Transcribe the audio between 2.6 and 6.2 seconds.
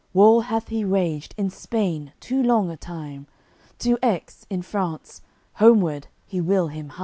a time, To Aix, in France, homeward